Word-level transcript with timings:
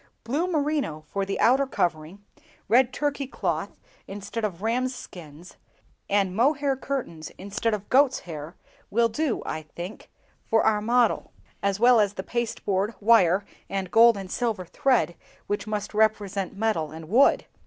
Blue 0.23 0.47
merino 0.47 1.03
for 1.05 1.25
the 1.25 1.39
outer 1.39 1.67
covering, 1.67 2.25
red 2.67 2.91
Turkey 2.91 3.27
cloth 3.27 3.77
instead 4.07 4.43
of 4.43 4.63
rams' 4.63 4.95
skins, 4.95 5.57
and 6.09 6.35
mohair 6.35 6.75
curtains 6.75 7.29
instead 7.37 7.75
of 7.75 7.87
goats' 7.87 8.21
hair, 8.21 8.55
will 8.89 9.09
do, 9.09 9.43
I 9.45 9.61
think, 9.61 10.09
for 10.47 10.63
our 10.63 10.81
model; 10.81 11.33
as 11.61 11.79
well 11.79 11.99
as 11.99 12.15
the 12.15 12.23
pasteboard, 12.23 12.95
wire, 12.99 13.45
and 13.69 13.91
gold 13.91 14.17
and 14.17 14.31
silver 14.31 14.65
thread, 14.65 15.13
which 15.45 15.67
must 15.67 15.93
represent 15.93 16.55
metal 16.57 16.89
and 16.91 17.07
wood." 17.07 17.45